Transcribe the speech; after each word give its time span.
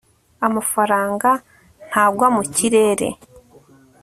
amafaranga 0.47 1.29
ntagwa 1.87 2.27
mu 2.35 2.43
kirere 2.55 3.07